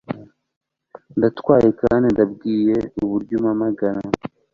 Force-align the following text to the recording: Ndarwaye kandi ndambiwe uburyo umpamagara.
Ndarwaye 1.17 1.69
kandi 1.81 2.05
ndambiwe 2.13 2.77
uburyo 3.01 3.33
umpamagara. 3.37 4.01